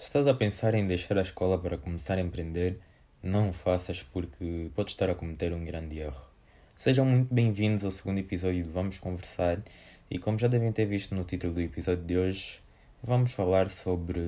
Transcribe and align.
Se 0.00 0.06
estás 0.06 0.26
a 0.26 0.32
pensar 0.32 0.74
em 0.74 0.86
deixar 0.86 1.18
a 1.18 1.20
escola 1.20 1.58
para 1.58 1.76
começar 1.76 2.16
a 2.16 2.22
empreender, 2.22 2.80
não 3.22 3.50
o 3.50 3.52
faças 3.52 4.02
porque 4.02 4.70
podes 4.74 4.94
estar 4.94 5.10
a 5.10 5.14
cometer 5.14 5.52
um 5.52 5.62
grande 5.62 5.98
erro. 5.98 6.26
Sejam 6.74 7.04
muito 7.04 7.34
bem-vindos 7.34 7.84
ao 7.84 7.90
segundo 7.90 8.18
episódio 8.18 8.64
de 8.64 8.70
Vamos 8.70 8.98
Conversar 8.98 9.62
e 10.10 10.18
como 10.18 10.38
já 10.38 10.48
devem 10.48 10.72
ter 10.72 10.86
visto 10.86 11.14
no 11.14 11.22
título 11.24 11.52
do 11.52 11.60
episódio 11.60 12.02
de 12.02 12.16
hoje, 12.16 12.62
vamos 13.02 13.32
falar 13.32 13.68
sobre 13.68 14.20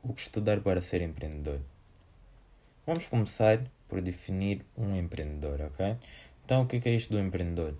o 0.00 0.14
que 0.14 0.20
estudar 0.20 0.60
para 0.60 0.80
ser 0.80 1.02
empreendedor. 1.02 1.58
Vamos 2.86 3.08
começar 3.08 3.60
por 3.88 4.00
definir 4.00 4.64
um 4.78 4.94
empreendedor, 4.94 5.60
ok? 5.60 5.96
Então, 6.44 6.62
o 6.62 6.66
que 6.68 6.88
é 6.88 6.94
isto 6.94 7.12
do 7.12 7.18
empreendedor? 7.18 7.74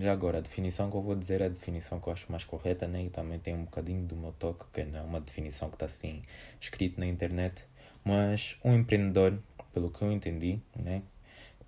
Já 0.00 0.12
agora, 0.12 0.38
a 0.38 0.40
definição 0.40 0.88
que 0.90 0.96
eu 0.96 1.02
vou 1.02 1.16
dizer 1.16 1.40
é 1.40 1.46
a 1.46 1.48
definição 1.48 1.98
que 1.98 2.08
eu 2.08 2.12
acho 2.12 2.30
mais 2.30 2.44
correta, 2.44 2.86
né? 2.86 3.04
E 3.04 3.10
também 3.10 3.38
tem 3.38 3.54
um 3.54 3.64
bocadinho 3.64 4.04
do 4.06 4.14
meu 4.14 4.32
toque, 4.32 4.64
que 4.72 4.84
não 4.84 5.00
é 5.00 5.02
uma 5.02 5.20
definição 5.20 5.68
que 5.68 5.74
está 5.74 5.86
assim 5.86 6.22
escrito 6.60 7.00
na 7.00 7.06
internet. 7.06 7.64
Mas 8.04 8.56
um 8.64 8.74
empreendedor, 8.74 9.38
pelo 9.72 9.90
que 9.90 10.02
eu 10.02 10.12
entendi, 10.12 10.60
né? 10.76 11.02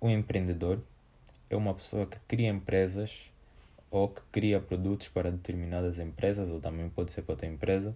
Um 0.01 0.09
empreendedor 0.09 0.81
é 1.49 1.55
uma 1.55 1.73
pessoa 1.73 2.05
que 2.05 2.17
cria 2.27 2.49
empresas 2.49 3.29
ou 3.91 4.07
que 4.07 4.21
cria 4.31 4.59
produtos 4.59 5.09
para 5.09 5.29
determinadas 5.31 5.99
empresas, 5.99 6.49
ou 6.49 6.61
também 6.61 6.89
pode 6.89 7.11
ser 7.11 7.23
para 7.23 7.33
outra 7.33 7.45
empresa, 7.47 7.95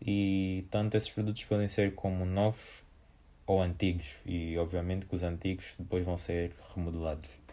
e 0.00 0.66
tanto 0.70 0.96
esses 0.96 1.10
produtos 1.10 1.44
podem 1.44 1.68
ser 1.68 1.94
como 1.94 2.24
novos 2.24 2.82
ou 3.46 3.60
antigos, 3.60 4.16
e 4.24 4.56
obviamente 4.56 5.04
que 5.06 5.14
os 5.14 5.22
antigos 5.22 5.74
depois 5.78 6.02
vão 6.04 6.16
ser 6.16 6.52
remodelados. 6.74 7.43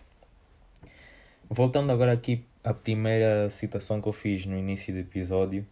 Voltando 1.53 1.91
agora 1.91 2.13
aqui 2.13 2.45
à 2.63 2.73
primeira 2.73 3.49
citação 3.49 4.01
que 4.01 4.07
eu 4.07 4.13
fiz 4.13 4.45
no 4.45 4.57
início 4.57 4.93
do 4.93 5.01
episódio, 5.01 5.67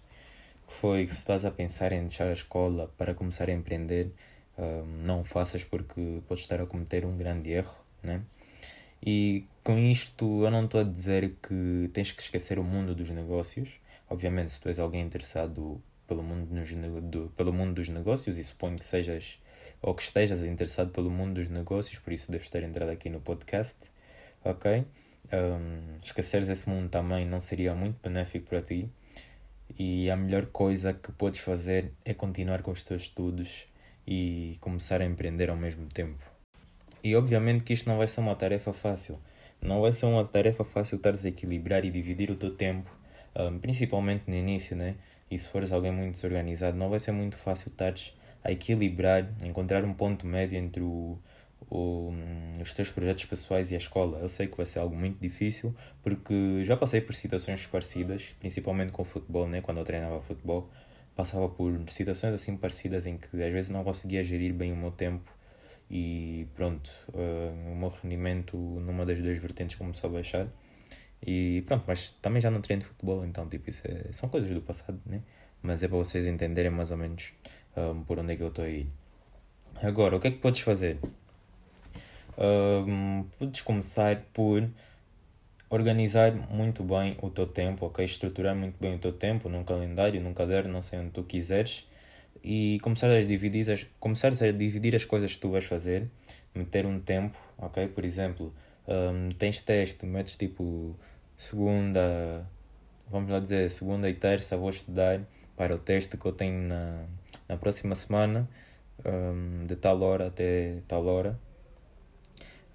que 0.67 0.73
foi 0.73 1.07
se 1.07 1.13
estás 1.13 1.45
a 1.45 1.51
pensar 1.51 1.93
em 1.93 2.01
deixar 2.01 2.27
a 2.27 2.33
escola 2.33 2.91
para 2.97 3.13
começar 3.13 3.47
a 3.47 3.53
empreender, 3.53 4.11
um, 4.57 4.83
não 5.05 5.21
o 5.21 5.23
faças 5.23 5.63
porque 5.63 6.21
podes 6.27 6.43
estar 6.43 6.59
a 6.59 6.65
cometer 6.65 7.05
um 7.05 7.15
grande 7.15 7.51
erro, 7.51 7.73
né? 8.03 8.21
E 9.01 9.45
com 9.63 9.77
isto 9.77 10.43
eu 10.43 10.51
não 10.51 10.65
estou 10.65 10.81
a 10.81 10.83
dizer 10.83 11.37
que 11.41 11.89
tens 11.93 12.11
que 12.11 12.23
esquecer 12.23 12.59
o 12.59 12.63
mundo 12.63 12.93
dos 12.93 13.09
negócios. 13.09 13.69
Obviamente, 14.09 14.51
se 14.51 14.59
tu 14.59 14.67
és 14.67 14.79
alguém 14.79 15.01
interessado 15.01 15.81
pelo 16.05 16.21
mundo, 16.21 16.53
nos, 16.53 16.69
do, 17.03 17.31
pelo 17.37 17.53
mundo 17.53 17.75
dos 17.75 17.87
negócios, 17.87 18.37
e 18.37 18.43
suponho 18.43 18.77
que 18.77 18.83
sejas 18.83 19.39
ou 19.81 19.95
que 19.95 20.01
estejas 20.01 20.43
interessado 20.43 20.91
pelo 20.91 21.09
mundo 21.09 21.35
dos 21.35 21.49
negócios, 21.49 21.97
por 21.99 22.11
isso 22.11 22.29
deves 22.29 22.49
ter 22.49 22.63
entrado 22.63 22.89
aqui 22.89 23.09
no 23.09 23.21
podcast, 23.21 23.77
ok? 24.43 24.83
Um, 25.33 25.99
esqueceres 26.01 26.49
esse 26.49 26.69
mundo 26.69 26.89
também 26.89 27.25
não 27.25 27.39
seria 27.39 27.75
muito 27.75 27.99
benéfico 28.01 28.47
para 28.49 28.61
ti. 28.61 28.89
E 29.77 30.09
a 30.09 30.15
melhor 30.15 30.47
coisa 30.47 30.93
que 30.93 31.11
podes 31.11 31.41
fazer 31.41 31.93
é 32.03 32.13
continuar 32.13 32.61
com 32.61 32.71
os 32.71 32.83
teus 32.83 33.03
estudos 33.03 33.67
e 34.05 34.57
começar 34.59 35.01
a 35.01 35.05
empreender 35.05 35.49
ao 35.49 35.55
mesmo 35.55 35.85
tempo. 35.87 36.23
E 37.03 37.15
obviamente 37.15 37.63
que 37.63 37.73
isto 37.73 37.87
não 37.87 37.97
vai 37.97 38.07
ser 38.07 38.19
uma 38.19 38.35
tarefa 38.35 38.73
fácil. 38.73 39.19
Não 39.61 39.81
vai 39.81 39.91
ser 39.91 40.05
uma 40.05 40.25
tarefa 40.25 40.63
fácil 40.63 40.97
estares 40.97 41.23
a 41.23 41.29
equilibrar 41.29 41.85
e 41.85 41.91
dividir 41.91 42.31
o 42.31 42.35
teu 42.35 42.55
tempo, 42.55 42.89
um, 43.35 43.59
principalmente 43.59 44.29
no 44.29 44.35
início, 44.35 44.75
né? 44.75 44.95
E 45.29 45.37
se 45.37 45.47
fores 45.47 45.71
alguém 45.71 45.91
muito 45.91 46.13
desorganizado, 46.13 46.77
não 46.77 46.89
vai 46.89 46.99
ser 46.99 47.11
muito 47.11 47.37
fácil 47.37 47.69
estares 47.69 48.13
a 48.43 48.51
equilibrar, 48.51 49.29
encontrar 49.43 49.83
um 49.83 49.93
ponto 49.93 50.25
médio 50.25 50.57
entre 50.57 50.81
o, 50.81 51.19
o, 51.69 52.11
os 52.61 52.73
teus 52.73 52.89
projetos 52.89 53.25
pessoais 53.25 53.71
e 53.71 53.75
a 53.75 53.77
escola. 53.77 54.19
Eu 54.19 54.29
sei 54.29 54.47
que 54.47 54.57
vai 54.57 54.65
ser 54.65 54.79
algo 54.79 54.95
muito 54.95 55.19
difícil, 55.19 55.73
porque 56.01 56.63
já 56.63 56.75
passei 56.75 57.01
por 57.01 57.13
situações 57.13 57.65
parecidas, 57.67 58.35
principalmente 58.39 58.91
com 58.91 59.03
futebol, 59.03 59.47
né? 59.47 59.61
quando 59.61 59.77
eu 59.77 59.85
treinava 59.85 60.21
futebol. 60.21 60.69
Passava 61.15 61.49
por 61.49 61.77
situações 61.89 62.33
assim 62.33 62.55
parecidas 62.55 63.05
em 63.05 63.17
que 63.17 63.43
às 63.43 63.51
vezes 63.51 63.69
não 63.69 63.83
conseguia 63.83 64.23
gerir 64.23 64.53
bem 64.53 64.71
o 64.71 64.75
meu 64.75 64.91
tempo 64.91 65.29
e 65.91 66.47
pronto, 66.55 66.89
uh, 67.09 67.71
o 67.71 67.75
meu 67.75 67.89
rendimento 67.89 68.55
numa 68.55 69.05
das 69.05 69.19
duas 69.19 69.37
vertentes 69.37 69.75
começou 69.75 70.09
a 70.09 70.13
baixar. 70.13 70.47
E 71.25 71.63
pronto, 71.67 71.83
mas 71.87 72.11
também 72.21 72.41
já 72.41 72.49
não 72.49 72.61
treino 72.61 72.83
futebol, 72.83 73.25
então 73.25 73.47
tipo, 73.49 73.69
isso 73.69 73.81
é, 73.85 74.11
são 74.13 74.29
coisas 74.29 74.49
do 74.51 74.61
passado, 74.61 74.99
né? 75.05 75.21
Mas 75.61 75.83
é 75.83 75.87
para 75.87 75.97
vocês 75.97 76.25
entenderem 76.25 76.71
mais 76.71 76.91
ou 76.91 76.97
menos 76.97 77.33
um, 77.75 78.03
por 78.03 78.19
onde 78.19 78.33
é 78.33 78.35
que 78.37 78.43
eu 78.43 78.47
estou 78.47 78.63
a 78.63 78.69
ir. 78.69 78.87
Agora, 79.81 80.15
o 80.15 80.19
que 80.19 80.27
é 80.27 80.31
que 80.31 80.37
podes 80.37 80.61
fazer? 80.61 80.97
Um, 82.37 83.25
podes 83.37 83.61
começar 83.61 84.21
por 84.33 84.67
organizar 85.69 86.33
muito 86.33 86.83
bem 86.83 87.17
o 87.21 87.29
teu 87.29 87.45
tempo, 87.45 87.85
ok? 87.85 88.03
Estruturar 88.03 88.55
muito 88.55 88.75
bem 88.79 88.95
o 88.95 88.99
teu 88.99 89.13
tempo 89.13 89.49
num 89.49 89.63
calendário, 89.63 90.21
num 90.21 90.33
caderno, 90.33 90.73
não 90.73 90.81
sei 90.81 90.99
onde 90.99 91.11
tu 91.11 91.23
quiseres 91.23 91.87
e 92.43 92.79
começar 92.81 93.09
a 93.09 93.21
dividir 93.23 93.69
as, 93.69 93.85
começar 93.99 94.29
a 94.29 94.51
dividir 94.51 94.95
as 94.95 95.05
coisas 95.05 95.33
que 95.33 95.39
tu 95.39 95.51
vais 95.51 95.65
fazer, 95.65 96.09
meter 96.55 96.85
um 96.85 96.99
tempo, 96.99 97.37
ok? 97.57 97.87
Por 97.87 98.05
exemplo, 98.05 98.53
um, 98.87 99.29
tens 99.29 99.59
teste, 99.59 100.05
metes 100.05 100.35
tipo 100.35 100.95
segunda, 101.37 102.49
vamos 103.09 103.29
lá 103.29 103.39
dizer, 103.39 103.69
segunda 103.69 104.09
e 104.09 104.13
terça 104.13 104.57
vou 104.57 104.69
estudar 104.69 105.21
para 105.55 105.75
o 105.75 105.79
teste 105.79 106.17
que 106.17 106.25
eu 106.25 106.31
tenho 106.31 106.67
na, 106.67 107.05
na 107.47 107.57
próxima 107.57 107.95
semana, 107.95 108.49
um, 109.05 109.65
de 109.65 109.75
tal 109.75 110.01
hora 110.01 110.27
até 110.27 110.77
tal 110.87 111.05
hora 111.05 111.37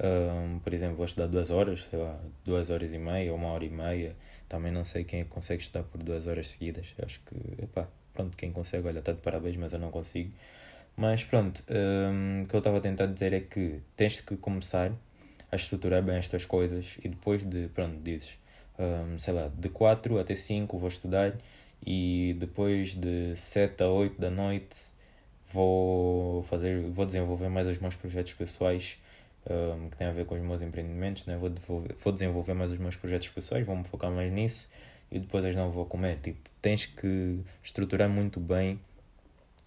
um, 0.01 0.59
por 0.59 0.75
exemplo, 0.75 0.97
vou 0.97 1.05
estudar 1.05 1.29
duas 1.29 1.51
horas, 1.51 1.85
sei 1.85 1.99
lá, 1.99 2.19
duas 2.45 2.71
horas 2.71 2.93
e 2.93 2.99
meia, 2.99 3.33
uma 3.33 3.49
hora 3.49 3.65
e 3.65 3.71
meia. 3.71 4.17
Também 4.49 4.73
não 4.73 4.85
sei 4.85 5.05
quem 5.05 5.21
é 5.21 5.25
consegue 5.25 5.63
estudar 5.63 5.85
por 5.85 6.03
duas 6.03 6.27
horas 6.27 6.49
seguidas. 6.49 6.95
acho 7.03 7.21
que, 7.21 7.63
epá, 7.63 7.89
pronto, 8.13 8.37
quem 8.37 8.53
consegue, 8.53 8.87
olha, 8.89 8.99
está 8.99 9.13
de 9.13 9.21
parabéns, 9.21 9.57
mas 9.57 9.73
eu 9.73 9.79
não 9.79 9.91
consigo. 9.91 10.33
Mas 10.97 11.25
pronto, 11.25 11.63
um, 11.71 12.43
o 12.43 12.47
que 12.47 12.55
eu 12.55 12.59
estava 12.59 12.79
a 12.79 12.81
tentar 12.81 13.07
dizer 13.07 13.33
é 13.33 13.41
que 13.41 13.81
tens 13.97 14.21
que 14.21 14.37
começar 14.37 14.93
a 15.51 15.57
estruturar 15.57 16.03
bem 16.03 16.17
estas 16.17 16.45
coisas 16.47 16.97
e 17.03 17.09
depois 17.09 17.45
de, 17.45 17.69
pronto, 17.69 18.01
dizes, 18.03 18.39
um, 18.79 19.19
sei 19.19 19.35
lá, 19.35 19.49
de 19.49 19.69
4 19.69 20.19
até 20.19 20.35
5 20.35 20.79
vou 20.79 20.89
estudar 20.89 21.37
e 21.85 22.37
depois 22.39 22.95
de 22.95 23.35
7 23.37 23.83
a 23.83 23.89
8 23.89 24.21
da 24.21 24.31
noite 24.31 24.77
vou 25.53 26.43
fazer, 26.45 26.89
vou 26.91 27.07
desenvolver 27.07 27.49
mais 27.49 27.67
os 27.69 27.79
meus 27.79 27.97
projetos 27.97 28.35
pessoais 28.35 28.99
um, 29.51 29.91
que 29.91 29.97
tem 29.97 30.07
a 30.07 30.13
ver 30.13 30.25
com 30.25 30.35
os 30.35 30.41
meus 30.41 30.63
empreendimentos, 30.63 31.27
né? 31.27 31.37
vou, 31.37 31.53
vou 31.99 32.13
desenvolver 32.13 32.55
mais 32.55 32.71
os 32.73 32.79
meus 32.79 32.97
projetos 32.97 33.29
pessoais, 33.29 33.67
vou 33.67 33.77
me 33.77 33.85
focar 33.85 34.11
mais 34.11 34.33
nisso 34.33 34.69
e 35.11 35.19
depois 35.19 35.45
as 35.45 35.55
não 35.55 35.71
vou 35.71 35.87
comer. 35.87 36.19
Tipo, 36.23 36.39
tens 36.61 36.87
que 36.87 37.41
estruturar 37.63 38.09
muito 38.09 38.41
bem 38.41 38.81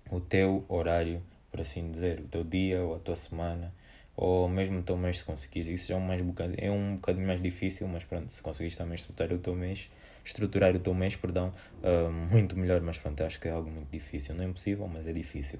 o 0.09 0.19
teu 0.19 0.65
horário, 0.67 1.21
por 1.51 1.61
assim 1.61 1.91
dizer, 1.91 2.19
o 2.19 2.27
teu 2.27 2.43
dia 2.43 2.81
ou 2.81 2.95
a 2.95 2.99
tua 2.99 3.15
semana, 3.15 3.73
ou 4.15 4.49
mesmo 4.49 4.79
o 4.79 4.83
teu 4.83 4.97
mês 4.97 5.19
se 5.19 5.25
conseguires. 5.25 5.69
Isso 5.69 5.93
é 5.93 5.95
um, 5.95 5.99
mais 5.99 6.21
é 6.57 6.71
um 6.71 6.95
bocadinho 6.95 7.27
mais 7.27 7.41
difícil, 7.41 7.87
mas 7.87 8.03
pronto, 8.03 8.31
se 8.31 8.41
conseguires 8.41 8.75
também 8.75 8.95
estruturar 8.95 9.33
o 9.33 9.39
teu 9.39 9.55
mês, 9.55 9.89
estruturar 10.25 10.75
o 10.75 10.79
teu 10.79 10.93
mês, 10.93 11.15
perdão, 11.15 11.53
muito 12.31 12.57
melhor, 12.57 12.81
mas 12.81 12.97
pronto, 12.97 13.21
acho 13.23 13.39
que 13.39 13.47
é 13.47 13.51
algo 13.51 13.69
muito 13.69 13.89
difícil. 13.91 14.33
Não 14.35 14.43
é 14.43 14.47
impossível, 14.47 14.87
mas 14.87 15.07
é 15.07 15.13
difícil. 15.13 15.59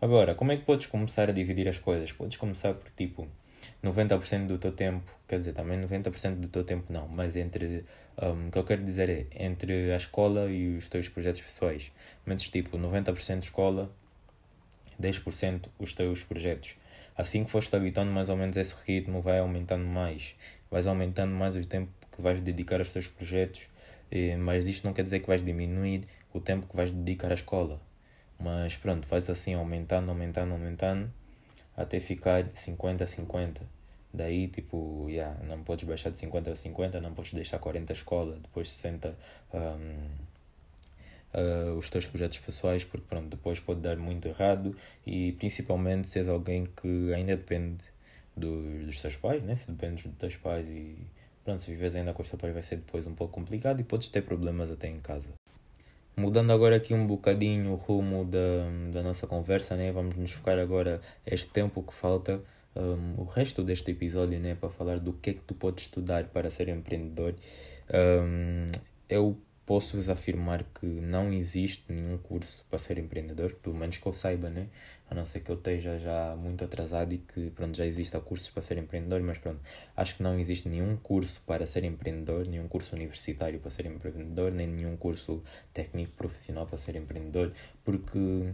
Agora, 0.00 0.34
como 0.34 0.52
é 0.52 0.56
que 0.56 0.64
podes 0.64 0.86
começar 0.86 1.28
a 1.30 1.32
dividir 1.32 1.66
as 1.66 1.78
coisas? 1.78 2.12
Podes 2.12 2.36
começar 2.36 2.74
por 2.74 2.90
tipo 2.90 3.26
90% 3.82 4.46
do 4.46 4.58
teu 4.58 4.72
tempo, 4.72 5.10
quer 5.28 5.38
dizer, 5.38 5.52
também 5.52 5.80
90% 5.80 6.36
do 6.36 6.48
teu 6.48 6.64
tempo 6.64 6.92
não, 6.92 7.06
mas 7.08 7.36
entre, 7.36 7.84
um, 8.22 8.48
o 8.48 8.50
que 8.50 8.58
eu 8.58 8.64
quero 8.64 8.84
dizer 8.84 9.08
é, 9.08 9.26
entre 9.44 9.92
a 9.92 9.96
escola 9.96 10.50
e 10.50 10.76
os 10.76 10.88
teus 10.88 11.08
projetos 11.08 11.40
pessoais, 11.40 11.92
metes 12.26 12.50
tipo 12.50 12.78
90% 12.78 13.42
escola, 13.42 13.90
10% 15.00 15.68
os 15.78 15.94
teus 15.94 16.24
projetos. 16.24 16.74
Assim 17.16 17.44
que 17.44 17.50
foste 17.50 17.74
habitando 17.74 18.10
mais 18.10 18.28
ou 18.28 18.36
menos 18.36 18.56
esse 18.56 18.74
ritmo, 18.84 19.20
vai 19.20 19.38
aumentando 19.38 19.84
mais, 19.84 20.34
vais 20.70 20.86
aumentando 20.86 21.34
mais 21.34 21.56
o 21.56 21.64
tempo 21.64 21.90
que 22.10 22.22
vais 22.22 22.40
dedicar 22.40 22.78
aos 22.78 22.88
teus 22.88 23.08
projetos, 23.08 23.62
mas 24.40 24.66
isto 24.66 24.84
não 24.84 24.92
quer 24.92 25.02
dizer 25.02 25.20
que 25.20 25.26
vais 25.26 25.44
diminuir 25.44 26.06
o 26.32 26.40
tempo 26.40 26.66
que 26.66 26.76
vais 26.76 26.90
dedicar 26.90 27.30
à 27.30 27.34
escola. 27.34 27.80
Mas 28.38 28.76
pronto, 28.76 29.06
faz 29.06 29.28
assim 29.30 29.54
aumentando, 29.54 30.10
aumentando, 30.10 30.52
aumentando 30.52 31.12
até 31.76 32.00
ficar 32.00 32.44
50-50. 32.48 33.60
Daí, 34.12 34.46
tipo, 34.46 35.06
yeah, 35.08 35.36
não 35.44 35.64
podes 35.64 35.84
baixar 35.84 36.10
de 36.10 36.18
50 36.18 36.52
a 36.52 36.56
50, 36.56 37.00
não 37.00 37.12
podes 37.14 37.34
deixar 37.34 37.58
40 37.58 37.92
a 37.92 37.94
escola, 37.94 38.38
depois 38.40 38.68
60 38.68 39.16
um, 39.52 40.34
uh, 41.34 41.76
os 41.76 41.90
teus 41.90 42.06
projetos 42.06 42.38
pessoais, 42.38 42.84
porque 42.84 43.06
pronto, 43.08 43.28
depois 43.28 43.58
pode 43.58 43.80
dar 43.80 43.96
muito 43.96 44.28
errado 44.28 44.76
e 45.04 45.32
principalmente 45.32 46.08
se 46.08 46.20
és 46.20 46.28
alguém 46.28 46.66
que 46.80 47.12
ainda 47.12 47.36
depende 47.36 47.84
do, 48.36 48.84
dos 48.86 49.00
teus 49.02 49.16
pais, 49.16 49.42
né? 49.42 49.54
se 49.56 49.70
dependes 49.70 50.04
dos 50.04 50.16
teus 50.16 50.36
pais 50.36 50.68
e 50.68 50.96
pronto, 51.42 51.62
se 51.62 51.70
vives 51.72 51.96
ainda 51.96 52.12
com 52.12 52.22
os 52.22 52.28
teus 52.28 52.40
pais 52.40 52.54
vai 52.54 52.62
ser 52.62 52.76
depois 52.76 53.06
um 53.06 53.14
pouco 53.14 53.34
complicado 53.34 53.80
e 53.80 53.84
podes 53.84 54.08
ter 54.10 54.22
problemas 54.22 54.70
até 54.70 54.88
em 54.88 55.00
casa. 55.00 55.30
Mudando 56.16 56.52
agora 56.52 56.76
aqui 56.76 56.94
um 56.94 57.06
bocadinho 57.06 57.72
o 57.72 57.74
rumo 57.74 58.24
da, 58.24 58.38
da 58.92 59.02
nossa 59.02 59.26
conversa, 59.26 59.74
né? 59.76 59.90
vamos 59.90 60.14
nos 60.14 60.30
focar 60.30 60.58
agora 60.58 61.00
este 61.26 61.48
tempo 61.48 61.82
que 61.82 61.92
falta, 61.92 62.40
um, 62.76 63.20
o 63.20 63.24
resto 63.24 63.64
deste 63.64 63.90
episódio, 63.90 64.38
né? 64.38 64.54
para 64.54 64.68
falar 64.68 65.00
do 65.00 65.12
que 65.12 65.30
é 65.30 65.32
que 65.32 65.42
tu 65.42 65.54
podes 65.54 65.84
estudar 65.84 66.24
para 66.26 66.50
ser 66.52 66.68
empreendedor. 66.68 67.34
Um, 67.92 68.70
eu 69.08 69.36
posso-vos 69.66 70.08
afirmar 70.08 70.62
que 70.64 70.86
não 70.86 71.32
existe 71.32 71.90
nenhum 71.90 72.18
curso 72.18 72.64
para 72.68 72.78
ser 72.78 72.98
empreendedor, 72.98 73.54
pelo 73.54 73.74
menos 73.74 73.98
que 73.98 74.06
eu 74.06 74.12
saiba, 74.12 74.50
né? 74.50 74.68
A 75.10 75.14
não 75.14 75.24
ser 75.24 75.40
que 75.40 75.50
eu 75.50 75.56
esteja 75.56 75.98
já 75.98 76.36
muito 76.36 76.64
atrasado 76.64 77.14
e 77.14 77.18
que 77.18 77.50
pronto, 77.50 77.76
já 77.76 77.86
exista 77.86 78.20
cursos 78.20 78.50
para 78.50 78.62
ser 78.62 78.78
empreendedor, 78.78 79.20
mas 79.22 79.38
pronto, 79.38 79.60
acho 79.96 80.16
que 80.16 80.22
não 80.22 80.38
existe 80.38 80.68
nenhum 80.68 80.96
curso 80.96 81.42
para 81.46 81.66
ser 81.66 81.84
empreendedor, 81.84 82.46
nenhum 82.46 82.68
curso 82.68 82.94
universitário 82.94 83.60
para 83.60 83.70
ser 83.70 83.86
empreendedor, 83.86 84.52
nem 84.52 84.66
nenhum 84.66 84.96
curso 84.96 85.42
técnico 85.72 86.12
profissional 86.12 86.66
para 86.66 86.78
ser 86.78 86.96
empreendedor, 86.96 87.52
porque 87.84 88.52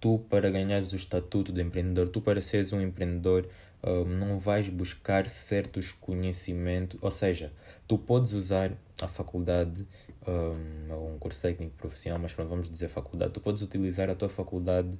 tu 0.00 0.18
para 0.28 0.50
ganhares 0.50 0.92
o 0.92 0.96
estatuto 0.96 1.52
de 1.52 1.62
empreendedor, 1.62 2.08
tu 2.08 2.20
para 2.20 2.40
seres 2.40 2.72
um 2.72 2.80
empreendedor, 2.80 3.48
um, 3.82 4.04
não 4.04 4.38
vais 4.38 4.68
buscar 4.68 5.28
certos 5.28 5.92
conhecimentos, 5.92 6.98
ou 7.02 7.10
seja, 7.10 7.52
tu 7.86 7.98
podes 7.98 8.32
usar 8.32 8.72
a 9.00 9.08
faculdade 9.08 9.86
um, 10.26 11.14
um 11.14 11.18
curso 11.18 11.40
técnico 11.40 11.74
profissional, 11.76 12.18
mas 12.18 12.32
vamos 12.32 12.70
dizer 12.70 12.88
faculdade, 12.88 13.32
tu 13.32 13.40
podes 13.40 13.62
utilizar 13.62 14.08
a 14.10 14.14
tua 14.14 14.28
faculdade 14.28 14.98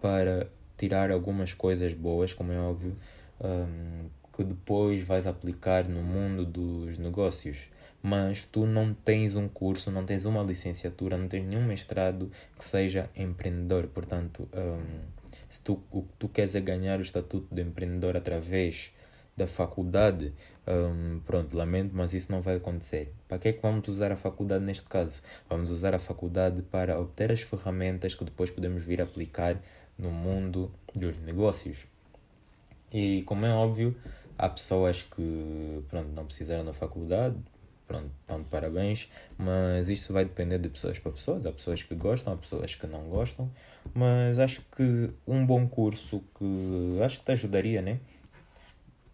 para 0.00 0.48
tirar 0.76 1.10
algumas 1.10 1.54
coisas 1.54 1.94
boas, 1.94 2.34
como 2.34 2.52
é 2.52 2.58
óbvio, 2.58 2.96
um, 3.40 4.08
que 4.36 4.44
depois 4.44 5.02
vais 5.02 5.26
aplicar 5.26 5.88
no 5.88 6.02
mundo 6.02 6.44
dos 6.44 6.98
negócios. 6.98 7.68
Mas 8.08 8.44
tu 8.44 8.66
não 8.66 8.94
tens 8.94 9.34
um 9.34 9.48
curso, 9.48 9.90
não 9.90 10.06
tens 10.06 10.24
uma 10.26 10.40
licenciatura, 10.40 11.16
não 11.16 11.26
tens 11.26 11.44
nenhum 11.44 11.64
mestrado 11.66 12.30
que 12.56 12.62
seja 12.62 13.10
empreendedor. 13.16 13.88
Portanto, 13.88 14.48
um, 14.54 15.00
se 15.50 15.60
tu, 15.60 15.82
o 15.90 16.02
que 16.02 16.12
tu 16.16 16.28
queres 16.28 16.54
é 16.54 16.60
ganhar 16.60 17.00
o 17.00 17.02
estatuto 17.02 17.52
de 17.52 17.62
empreendedor 17.62 18.16
através 18.16 18.92
da 19.36 19.48
faculdade, 19.48 20.32
um, 20.68 21.18
pronto, 21.26 21.56
lamento, 21.56 21.96
mas 21.96 22.14
isso 22.14 22.30
não 22.30 22.40
vai 22.40 22.54
acontecer. 22.54 23.12
Para 23.26 23.40
que 23.40 23.48
é 23.48 23.52
que 23.52 23.60
vamos 23.60 23.88
usar 23.88 24.12
a 24.12 24.16
faculdade 24.16 24.64
neste 24.64 24.86
caso? 24.86 25.20
Vamos 25.48 25.68
usar 25.68 25.92
a 25.92 25.98
faculdade 25.98 26.62
para 26.62 27.00
obter 27.00 27.32
as 27.32 27.42
ferramentas 27.42 28.14
que 28.14 28.24
depois 28.24 28.52
podemos 28.52 28.84
vir 28.84 29.02
aplicar 29.02 29.60
no 29.98 30.12
mundo 30.12 30.70
dos 30.94 31.18
negócios. 31.18 31.88
E 32.92 33.24
como 33.24 33.44
é 33.46 33.52
óbvio, 33.52 33.96
há 34.38 34.48
pessoas 34.48 35.02
que 35.02 35.82
pronto, 35.88 36.10
não 36.14 36.24
precisaram 36.24 36.64
da 36.64 36.72
faculdade, 36.72 37.36
pronto, 37.86 38.10
estão 38.20 38.42
de 38.42 38.48
parabéns, 38.48 39.10
mas 39.38 39.88
isso 39.88 40.12
vai 40.12 40.24
depender 40.24 40.58
de 40.58 40.68
pessoas 40.68 40.98
para 40.98 41.12
pessoas. 41.12 41.46
Há 41.46 41.52
pessoas 41.52 41.82
que 41.82 41.94
gostam, 41.94 42.32
há 42.32 42.36
pessoas 42.36 42.74
que 42.74 42.86
não 42.86 43.08
gostam, 43.08 43.50
mas 43.94 44.38
acho 44.38 44.62
que 44.76 45.10
um 45.26 45.44
bom 45.46 45.68
curso 45.68 46.22
que 46.38 47.02
acho 47.02 47.18
que 47.20 47.24
te 47.24 47.32
ajudaria, 47.32 47.82
né? 47.82 48.00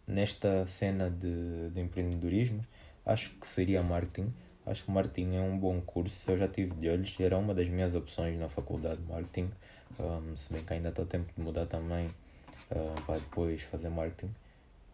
nesta 0.07 0.67
cena 0.67 1.11
de, 1.11 1.71
de 1.71 1.81
empreendedorismo, 1.81 2.65
acho 3.05 3.31
que 3.31 3.47
seria 3.47 3.83
marketing. 3.83 4.33
Acho 4.65 4.85
que 4.85 4.91
marketing 4.91 5.37
é 5.37 5.41
um 5.41 5.59
bom 5.59 5.81
curso. 5.81 6.31
Eu 6.31 6.39
já 6.39 6.49
tive 6.49 6.75
de 6.75 6.89
olhos, 6.89 7.19
era 7.19 7.37
uma 7.37 7.55
das 7.55 7.69
minhas 7.69 7.95
opções 7.95 8.39
na 8.39 8.49
faculdade 8.49 9.03
de 9.03 9.11
marketing. 9.11 9.51
Um, 9.99 10.37
se 10.37 10.53
bem 10.53 10.63
que 10.63 10.73
ainda 10.73 10.91
está 10.91 11.05
tempo 11.05 11.29
de 11.37 11.43
mudar 11.43 11.67
também 11.67 12.07
uh, 12.07 13.03
para 13.07 13.19
depois 13.19 13.63
fazer 13.63 13.89
marketing 13.89 14.33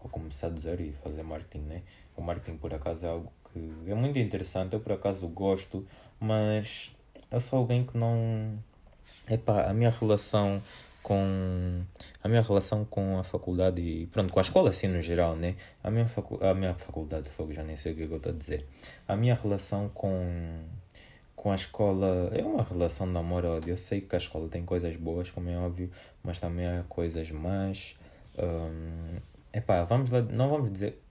ou 0.03 0.09
começar 0.11 0.49
do 0.49 0.61
zero 0.61 0.83
e 0.83 0.93
fazer 0.93 1.23
marketing, 1.23 1.65
né? 1.65 1.83
O 2.17 2.23
marketing 2.23 2.59
por 2.59 2.73
acaso 2.73 3.06
é 3.06 3.09
algo 3.09 3.33
que 3.53 3.91
é 3.91 3.95
muito 3.95 4.19
interessante, 4.19 4.75
eu 4.75 4.81
por 4.81 4.93
acaso 4.93 5.27
gosto, 5.29 5.87
mas 6.21 6.91
eu 7.31 7.41
sou 7.41 7.59
alguém 7.59 7.85
que 7.85 7.97
não. 7.97 8.59
Epá, 9.29 9.62
a 9.69 9.75
minha 9.75 9.91
relação 9.91 10.62
com 11.03 11.81
a 12.23 12.29
minha 12.29 12.43
relação 12.43 12.85
com 12.85 13.19
a 13.19 13.25
faculdade 13.25 13.81
e 13.81 14.06
pronto, 14.09 14.33
com 14.33 14.39
a 14.39 14.43
escola 14.43 14.71
assim 14.71 14.89
no 14.89 15.00
geral, 15.00 15.37
né? 15.37 15.56
A 15.83 15.91
minha, 15.91 16.06
facu 16.06 16.39
a 16.45 16.53
minha 16.53 16.75
faculdade 16.75 17.25
de 17.25 17.31
fogo, 17.31 17.53
já 17.53 17.62
nem 17.62 17.77
sei 17.77 17.93
o 17.93 17.97
que, 17.97 18.03
é 18.03 18.05
eu 18.05 18.17
estou 18.17 18.33
a 18.33 18.35
dizer. 18.35 18.67
A 19.06 19.17
minha 19.17 19.35
relação 19.35 19.89
com, 19.89 20.65
com 21.35 21.50
a 21.50 21.55
escola 21.55 22.31
é 22.35 22.45
uma 22.45 22.62
relação 22.62 23.11
de 23.11 23.17
amor 23.17 23.45
ódio. 23.47 23.73
Eu 23.73 23.79
sei 23.79 24.03
que 24.03 24.15
a 24.15 24.19
escola 24.19 24.49
tem 24.49 24.65
coisas 24.65 24.97
boas, 24.97 25.31
como 25.31 25.49
é 25.49 25.56
óbvio, 25.56 25.91
mas 26.23 26.39
também 26.39 26.67
há 26.67 26.85
coisas 26.89 27.31
más. 27.31 27.97
Um, 28.39 29.17
epá, 29.59 29.85
vamos 29.85 30.11
lá, 30.11 30.23
não 30.23 30.49
vamos 30.49 30.73
dizer 30.73 31.03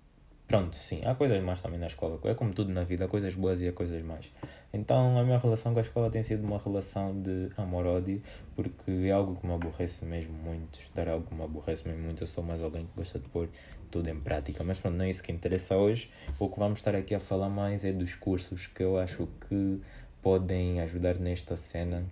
Pronto, 0.47 0.77
sim, 0.77 1.01
há 1.03 1.13
coisas 1.13 1.43
más 1.43 1.59
também 1.59 1.77
na 1.77 1.87
escola. 1.87 2.17
É 2.23 2.33
como 2.33 2.53
tudo 2.53 2.71
na 2.71 2.85
vida, 2.85 3.03
há 3.03 3.07
coisas 3.09 3.35
boas 3.35 3.59
e 3.59 3.67
há 3.67 3.73
coisas 3.73 4.01
más. 4.01 4.31
Então 4.71 5.19
a 5.19 5.23
minha 5.25 5.37
relação 5.37 5.73
com 5.73 5.79
a 5.79 5.81
escola 5.81 6.09
tem 6.09 6.23
sido 6.23 6.45
uma 6.45 6.57
relação 6.57 7.21
de 7.21 7.49
amor-ódio, 7.57 8.21
porque 8.55 8.89
é 9.07 9.11
algo 9.11 9.35
que 9.35 9.45
me 9.45 9.53
aborrece 9.53 10.05
mesmo 10.05 10.31
muito. 10.31 10.79
Estudar 10.79 11.07
é 11.07 11.11
algo 11.11 11.27
que 11.27 11.35
me 11.35 11.43
aborrece 11.43 11.85
mesmo 11.85 12.01
muito. 12.01 12.23
Eu 12.23 12.27
sou 12.27 12.41
mais 12.45 12.63
alguém 12.63 12.85
que 12.85 12.91
gosta 12.95 13.19
de 13.19 13.27
pôr 13.27 13.49
tudo 13.91 14.07
em 14.07 14.17
prática. 14.17 14.63
Mas 14.63 14.79
pronto, 14.79 14.95
não 14.95 15.03
é 15.03 15.09
isso 15.09 15.21
que 15.21 15.33
interessa 15.33 15.75
hoje. 15.75 16.09
O 16.39 16.47
que 16.47 16.57
vamos 16.57 16.79
estar 16.79 16.95
aqui 16.95 17.13
a 17.13 17.19
falar 17.19 17.49
mais 17.49 17.83
é 17.83 17.91
dos 17.91 18.15
cursos 18.15 18.67
que 18.67 18.81
eu 18.81 18.97
acho 18.97 19.27
que 19.49 19.81
podem 20.21 20.79
ajudar 20.79 21.15
nesta 21.15 21.57
cena 21.57 22.05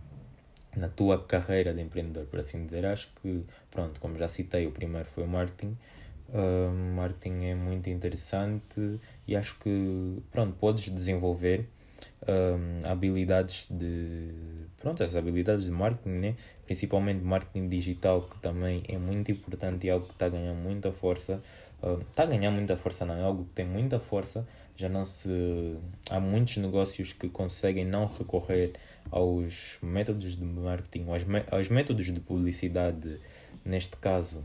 na 0.76 0.90
tua 0.90 1.24
carreira 1.24 1.74
de 1.74 1.82
empreendedor, 1.82 2.26
por 2.26 2.42
assim 2.42 2.66
dizer. 2.66 2.86
Acho 2.86 3.10
que, 3.22 3.46
pronto, 3.72 3.98
como 4.02 4.18
já 4.18 4.28
citei, 4.28 4.68
o 4.68 4.72
primeiro 4.72 5.08
foi 5.08 5.24
o 5.24 5.28
marketing. 5.28 5.78
Uh, 6.30 6.72
marketing 6.95 7.45
é 7.45 7.56
muito 7.56 7.89
interessante 7.89 9.00
e 9.27 9.36
acho 9.36 9.60
que 9.60 10.24
pronto, 10.31 10.56
podes 10.57 10.89
desenvolver 10.89 11.69
um, 12.27 12.89
habilidades 12.89 13.68
de 13.69 14.31
pronto, 14.80 15.04
as 15.04 15.16
habilidades 15.16 15.66
de 15.66 15.72
marketing, 15.72 16.18
né? 16.18 16.36
principalmente 16.66 17.24
marketing 17.24 17.69
digital, 17.69 18.24
que 18.24 18.38
também 18.39 18.83
é 18.88 18.98
muito 18.98 19.31
importante 19.31 19.86
e 19.86 19.89
é 19.89 19.94
algo 19.94 20.06
que 20.06 20.13
está 20.13 20.27
a 20.27 20.30
ganhar 20.30 20.54
muita 20.54 20.92
força. 20.92 21.42
Está 22.10 22.25
uh, 22.25 22.51
muita 22.51 22.77
força, 22.77 23.06
não 23.06 23.16
é 23.16 23.22
algo 23.22 23.45
que 23.45 23.54
tem 23.54 23.66
muita 23.66 24.00
força. 24.00 24.48
Já 24.77 24.89
não 24.89 25.06
se. 25.06 25.30
Há 26.10 26.19
muitos 26.19 26.57
negócios 26.57 27.13
que 27.13 27.30
conseguem 27.30 27.86
não 27.86 28.07
recorrer 28.07 28.74
aos 29.10 29.77
métodos 29.81 30.36
de 30.36 30.44
marketing, 30.44 31.06
aos, 31.10 31.24
aos 31.51 31.69
métodos 31.69 32.07
de 32.07 32.19
publicidade, 32.19 33.18
neste 33.63 33.95
caso, 33.98 34.44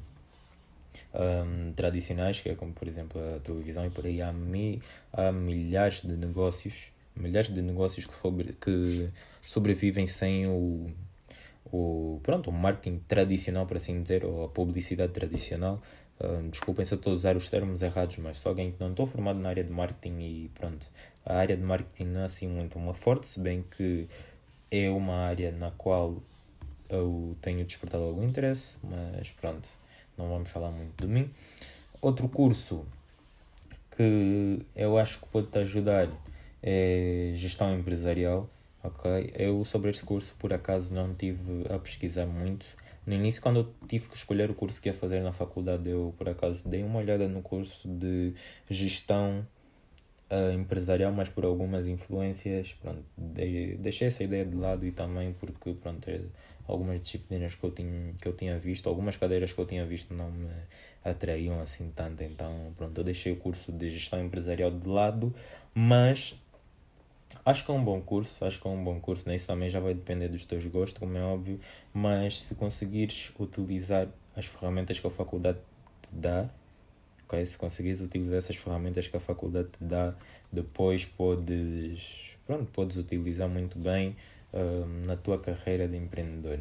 um, 1.14 1.72
tradicionais, 1.72 2.40
que 2.40 2.48
é 2.48 2.54
como 2.54 2.72
por 2.72 2.88
exemplo 2.88 3.20
a 3.36 3.40
televisão, 3.40 3.86
e 3.86 3.90
por 3.90 4.06
aí 4.06 4.20
há, 4.22 4.32
mi, 4.32 4.82
há 5.12 5.32
milhares 5.32 6.02
de 6.02 6.16
negócios, 6.16 6.92
milhares 7.14 7.52
de 7.52 7.62
negócios 7.62 8.06
que, 8.06 8.14
sobre, 8.14 8.52
que 8.54 9.10
sobrevivem 9.40 10.06
sem 10.06 10.46
o, 10.46 10.90
o, 11.72 12.20
pronto, 12.22 12.50
o 12.50 12.52
marketing 12.52 12.98
tradicional, 13.08 13.66
por 13.66 13.76
assim 13.76 14.02
dizer, 14.02 14.24
ou 14.24 14.44
a 14.44 14.48
publicidade 14.48 15.12
tradicional. 15.12 15.80
Um, 16.22 16.50
desculpem 16.50 16.84
se 16.84 16.92
eu 16.92 16.96
estou 16.96 17.14
a 17.14 17.16
usar 17.16 17.34
os 17.34 17.48
termos 17.48 17.80
errados, 17.80 18.18
mas 18.18 18.36
sou 18.36 18.50
alguém 18.50 18.72
que 18.72 18.78
não 18.78 18.90
estou 18.90 19.06
formado 19.06 19.38
na 19.38 19.48
área 19.48 19.64
de 19.64 19.72
marketing 19.72 20.18
e 20.20 20.50
pronto, 20.54 20.86
a 21.24 21.36
área 21.36 21.56
de 21.56 21.62
marketing 21.62 22.10
não 22.10 22.20
é 22.20 22.24
assim 22.24 22.46
muito 22.46 22.78
uma 22.78 22.92
forte, 22.92 23.26
se 23.26 23.40
bem 23.40 23.64
que 23.76 24.06
é 24.70 24.90
uma 24.90 25.14
área 25.14 25.50
na 25.50 25.70
qual 25.70 26.22
eu 26.90 27.36
tenho 27.40 27.64
despertado 27.64 28.04
algum 28.04 28.22
interesse, 28.22 28.78
mas 28.82 29.30
pronto, 29.30 29.66
não 30.20 30.28
vamos 30.28 30.50
falar 30.50 30.70
muito 30.70 31.00
de 31.00 31.06
mim. 31.06 31.30
Outro 32.00 32.28
curso 32.28 32.84
que 33.96 34.62
eu 34.76 34.98
acho 34.98 35.20
que 35.20 35.26
pode 35.28 35.48
te 35.48 35.58
ajudar 35.58 36.08
é 36.62 37.32
gestão 37.34 37.74
empresarial. 37.74 38.48
Ok, 38.82 39.32
eu 39.34 39.64
sobre 39.64 39.90
este 39.90 40.04
curso 40.04 40.34
por 40.38 40.52
acaso 40.52 40.94
não 40.94 41.14
tive 41.14 41.64
a 41.68 41.78
pesquisar 41.78 42.26
muito. 42.26 42.64
No 43.06 43.14
início, 43.14 43.42
quando 43.42 43.60
eu 43.60 43.74
tive 43.88 44.08
que 44.08 44.16
escolher 44.16 44.50
o 44.50 44.54
curso 44.54 44.80
que 44.80 44.88
ia 44.88 44.94
fazer 44.94 45.20
na 45.20 45.32
faculdade, 45.32 45.88
eu 45.88 46.14
por 46.16 46.28
acaso 46.28 46.68
dei 46.68 46.82
uma 46.82 46.98
olhada 46.98 47.28
no 47.28 47.42
curso 47.42 47.88
de 47.88 48.34
gestão 48.68 49.46
uh, 50.30 50.52
empresarial, 50.52 51.12
mas 51.12 51.28
por 51.28 51.44
algumas 51.44 51.86
influências, 51.86 52.72
pronto, 52.74 53.04
dei, 53.16 53.76
deixei 53.76 54.08
essa 54.08 54.22
ideia 54.22 54.44
de 54.44 54.56
lado 54.56 54.86
e 54.86 54.92
também 54.92 55.32
porque 55.32 55.72
pronto, 55.74 56.08
é 56.08 56.20
algumas 56.66 57.00
disciplinas 57.02 57.54
que 57.54 57.64
eu, 57.64 57.70
tinha, 57.70 58.14
que 58.20 58.28
eu 58.28 58.32
tinha 58.32 58.58
visto, 58.58 58.88
algumas 58.88 59.16
cadeiras 59.16 59.52
que 59.52 59.60
eu 59.60 59.66
tinha 59.66 59.84
visto 59.84 60.14
não 60.14 60.30
me 60.30 60.48
atraíam 61.04 61.60
assim 61.60 61.90
tanto, 61.94 62.22
então 62.22 62.72
pronto, 62.76 62.96
eu 62.96 63.04
deixei 63.04 63.32
o 63.32 63.36
curso 63.36 63.72
de 63.72 63.90
gestão 63.90 64.24
empresarial 64.24 64.70
de 64.70 64.88
lado, 64.88 65.34
mas 65.74 66.34
acho 67.44 67.64
que 67.64 67.70
é 67.70 67.74
um 67.74 67.82
bom 67.82 68.00
curso, 68.00 68.44
acho 68.44 68.60
que 68.60 68.66
é 68.68 68.70
um 68.70 68.82
bom 68.84 69.00
curso, 69.00 69.28
né? 69.28 69.34
isso 69.34 69.46
também 69.46 69.68
já 69.68 69.80
vai 69.80 69.94
depender 69.94 70.28
dos 70.28 70.44
teus 70.44 70.64
gostos, 70.66 70.98
como 70.98 71.16
é 71.16 71.22
óbvio, 71.22 71.58
mas 71.92 72.40
se 72.40 72.54
conseguires 72.54 73.32
utilizar 73.38 74.08
as 74.36 74.44
ferramentas 74.44 75.00
que 75.00 75.06
a 75.06 75.10
faculdade 75.10 75.58
te 76.02 76.08
dá, 76.12 76.48
okay? 77.30 77.46
se 77.46 77.56
conseguires 77.56 78.00
utilizar 78.00 78.38
essas 78.38 78.56
ferramentas 78.56 79.06
que 79.06 79.16
a 79.16 79.20
faculdade 79.20 79.68
te 79.68 79.84
dá, 79.84 80.14
depois 80.52 81.04
podes, 81.04 82.36
pronto, 82.46 82.66
podes 82.72 82.96
utilizar 82.96 83.48
muito 83.48 83.78
bem 83.78 84.16
uh, 84.52 85.06
na 85.06 85.16
tua 85.16 85.38
carreira 85.38 85.86
de 85.86 85.96
empreendedor. 85.96 86.58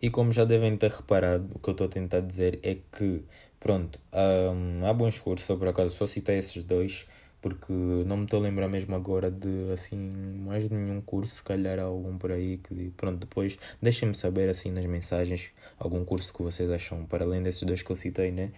E 0.00 0.10
como 0.10 0.32
já 0.32 0.44
devem 0.44 0.76
ter 0.76 0.90
reparado, 0.90 1.48
o 1.54 1.58
que 1.58 1.68
eu 1.68 1.72
estou 1.72 1.86
a 1.86 1.90
tentar 1.90 2.20
dizer 2.20 2.60
é 2.62 2.76
que, 2.92 3.24
pronto, 3.58 3.98
um, 4.12 4.84
há 4.86 4.92
bons 4.92 5.18
cursos, 5.18 5.48
eu 5.48 5.56
por 5.56 5.68
acaso 5.68 5.94
só 5.94 6.06
citei 6.06 6.38
esses 6.38 6.62
dois, 6.62 7.06
porque 7.40 7.72
não 7.72 8.18
me 8.18 8.24
estou 8.24 8.40
a 8.40 8.42
lembrar 8.42 8.68
mesmo 8.68 8.94
agora 8.94 9.30
de, 9.30 9.72
assim, 9.72 9.96
mais 9.96 10.68
nenhum 10.70 11.00
curso, 11.00 11.36
se 11.36 11.42
calhar 11.42 11.78
há 11.78 11.84
algum 11.84 12.18
por 12.18 12.32
aí 12.32 12.58
que, 12.58 12.90
pronto, 12.96 13.18
depois 13.18 13.58
deixem-me 13.80 14.14
saber, 14.14 14.50
assim, 14.50 14.70
nas 14.70 14.84
mensagens, 14.84 15.50
algum 15.78 16.04
curso 16.04 16.32
que 16.32 16.42
vocês 16.42 16.70
acham, 16.70 17.06
para 17.06 17.24
além 17.24 17.42
desses 17.42 17.62
dois 17.62 17.82
que 17.82 17.90
eu 17.90 17.96
citei, 17.96 18.30
né? 18.30 18.50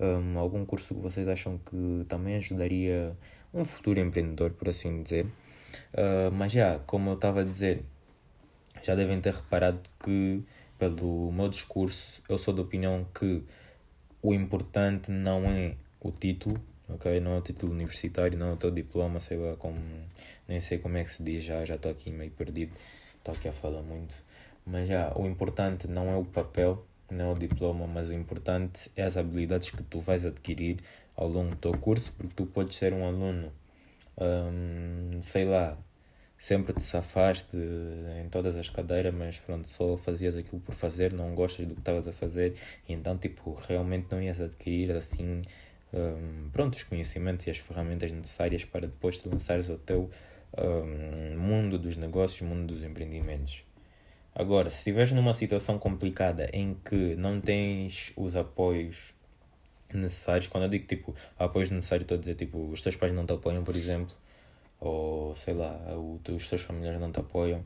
Um, 0.00 0.38
algum 0.38 0.64
curso 0.64 0.94
que 0.94 1.00
vocês 1.00 1.28
acham 1.28 1.58
que 1.58 2.06
também 2.08 2.36
ajudaria 2.36 3.14
um 3.52 3.64
futuro 3.64 4.00
empreendedor, 4.00 4.50
por 4.52 4.70
assim 4.70 5.02
dizer. 5.02 5.26
Uh, 5.92 6.32
mas 6.32 6.52
já, 6.52 6.78
como 6.80 7.10
eu 7.10 7.14
estava 7.14 7.42
a 7.42 7.44
dizer, 7.44 7.84
já 8.82 8.94
devem 8.94 9.20
ter 9.20 9.34
reparado 9.34 9.80
que, 10.02 10.42
pelo 10.78 11.30
meu 11.30 11.48
discurso, 11.48 12.22
eu 12.28 12.38
sou 12.38 12.54
da 12.54 12.62
opinião 12.62 13.06
que 13.14 13.44
o 14.22 14.32
importante 14.32 15.10
não 15.10 15.44
é 15.44 15.74
o 16.00 16.10
título, 16.10 16.58
ok? 16.88 17.20
Não 17.20 17.32
é 17.32 17.38
o 17.38 17.42
título 17.42 17.72
universitário, 17.72 18.38
não 18.38 18.48
é 18.48 18.52
o 18.52 18.56
teu 18.56 18.70
diploma, 18.70 19.20
sei 19.20 19.36
lá 19.36 19.54
como. 19.56 19.78
Nem 20.48 20.60
sei 20.60 20.78
como 20.78 20.96
é 20.96 21.04
que 21.04 21.10
se 21.10 21.22
diz 21.22 21.42
já, 21.42 21.64
já 21.64 21.74
estou 21.74 21.90
aqui 21.90 22.10
meio 22.10 22.30
perdido, 22.30 22.72
estou 23.16 23.34
aqui 23.34 23.48
a 23.48 23.52
falar 23.52 23.82
muito. 23.82 24.14
Mas 24.66 24.88
já, 24.88 25.12
o 25.16 25.26
importante 25.26 25.88
não 25.88 26.10
é 26.10 26.16
o 26.16 26.24
papel, 26.24 26.84
não 27.14 27.30
é 27.30 27.32
o 27.32 27.34
diploma, 27.34 27.86
mas 27.86 28.08
o 28.08 28.12
importante 28.12 28.90
é 28.96 29.02
as 29.02 29.16
habilidades 29.16 29.70
que 29.70 29.82
tu 29.82 30.00
vais 30.00 30.24
adquirir 30.24 30.78
ao 31.16 31.28
longo 31.28 31.50
do 31.50 31.56
teu 31.56 31.72
curso, 31.72 32.12
porque 32.16 32.34
tu 32.34 32.46
podes 32.46 32.76
ser 32.76 32.92
um 32.92 33.06
aluno, 33.06 33.52
hum, 34.18 35.20
sei 35.22 35.44
lá, 35.44 35.76
sempre 36.38 36.72
te 36.74 36.82
safaste 36.82 37.56
em 38.24 38.28
todas 38.30 38.56
as 38.56 38.68
cadeiras, 38.70 39.14
mas 39.14 39.38
pronto, 39.38 39.68
só 39.68 39.96
fazias 39.96 40.36
aquilo 40.36 40.60
por 40.60 40.74
fazer, 40.74 41.12
não 41.12 41.34
gostas 41.34 41.66
do 41.66 41.74
que 41.74 41.80
estavas 41.80 42.08
a 42.08 42.12
fazer, 42.12 42.56
e 42.88 42.92
então, 42.92 43.18
tipo, 43.18 43.52
realmente 43.68 44.06
não 44.10 44.22
ias 44.22 44.40
adquirir 44.40 44.90
assim, 44.92 45.42
um, 45.92 46.48
pronto, 46.50 46.74
os 46.74 46.82
conhecimentos 46.82 47.46
e 47.46 47.50
as 47.50 47.58
ferramentas 47.58 48.10
necessárias 48.12 48.64
para 48.64 48.86
depois 48.86 49.20
te 49.20 49.28
lançares 49.28 49.68
ao 49.68 49.76
teu 49.78 50.10
um, 50.56 51.38
mundo 51.38 51.78
dos 51.78 51.96
negócios, 51.96 52.40
mundo 52.48 52.74
dos 52.74 52.82
empreendimentos. 52.82 53.62
Agora, 54.34 54.70
se 54.70 54.78
estiveres 54.78 55.12
numa 55.12 55.32
situação 55.32 55.78
complicada 55.78 56.48
em 56.52 56.74
que 56.74 57.16
não 57.16 57.40
tens 57.40 58.12
os 58.16 58.36
apoios 58.36 59.12
necessários, 59.92 60.46
quando 60.46 60.64
eu 60.64 60.70
digo 60.70 60.86
tipo 60.86 61.14
apoios 61.38 61.70
necessários, 61.70 62.04
estou 62.04 62.16
a 62.16 62.20
dizer 62.20 62.36
tipo 62.36 62.58
os 62.70 62.80
teus 62.80 62.96
pais 62.96 63.12
não 63.12 63.26
te 63.26 63.32
apoiam, 63.32 63.64
por 63.64 63.74
exemplo, 63.74 64.14
ou 64.78 65.34
sei 65.34 65.54
lá, 65.54 65.80
os 65.96 66.48
teus 66.48 66.62
familiares 66.62 67.00
não 67.00 67.10
te 67.10 67.20
apoiam. 67.20 67.64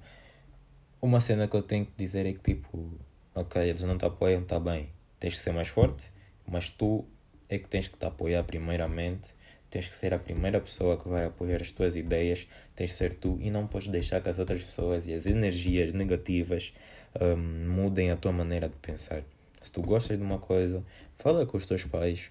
Uma 1.02 1.20
cena 1.20 1.46
que 1.46 1.54
eu 1.54 1.62
tenho 1.62 1.84
que 1.84 1.92
dizer 1.96 2.24
é 2.24 2.32
que 2.32 2.40
tipo, 2.54 2.98
ok, 3.34 3.62
eles 3.62 3.82
não 3.82 3.98
te 3.98 4.06
apoiam, 4.06 4.42
está 4.42 4.58
bem, 4.58 4.88
tens 5.20 5.34
que 5.34 5.40
ser 5.40 5.52
mais 5.52 5.68
forte, 5.68 6.10
mas 6.46 6.70
tu 6.70 7.04
é 7.48 7.58
que 7.58 7.68
tens 7.68 7.88
que 7.88 7.98
te 7.98 8.06
apoiar 8.06 8.42
primeiramente, 8.44 9.34
tens 9.74 9.88
que 9.88 9.96
ser 9.96 10.14
a 10.14 10.20
primeira 10.20 10.60
pessoa 10.60 10.96
que 10.96 11.08
vai 11.08 11.24
apoiar 11.24 11.60
as 11.60 11.72
tuas 11.72 11.96
ideias, 11.96 12.46
tens 12.76 12.92
que 12.92 12.96
ser 12.96 13.12
tu 13.12 13.36
e 13.40 13.50
não 13.50 13.66
podes 13.66 13.88
deixar 13.88 14.20
que 14.20 14.28
as 14.28 14.38
outras 14.38 14.62
pessoas 14.62 15.04
e 15.08 15.12
as 15.12 15.26
energias 15.26 15.92
negativas 15.92 16.72
um, 17.20 17.36
mudem 17.72 18.12
a 18.12 18.16
tua 18.16 18.30
maneira 18.30 18.68
de 18.68 18.76
pensar. 18.76 19.24
Se 19.60 19.72
tu 19.72 19.82
gostas 19.82 20.16
de 20.16 20.22
uma 20.22 20.38
coisa, 20.38 20.80
fala 21.18 21.44
com 21.44 21.56
os 21.56 21.66
teus 21.66 21.84
pais, 21.84 22.30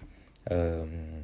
um, 0.50 1.20